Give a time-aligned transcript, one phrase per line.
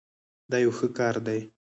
[0.51, 1.39] دا یو ښه کار دی.